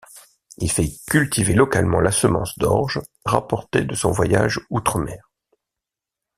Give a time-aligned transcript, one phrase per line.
[0.57, 5.29] Il fait cultiver localement la semence d’orge rapportée de son voyage outre-mer.